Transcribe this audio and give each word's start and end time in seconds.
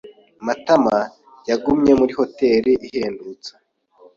Matama 0.45 0.95
yagumye 1.49 1.91
muri 1.99 2.11
hoteri 2.19 2.71
ihendutse. 2.85 3.51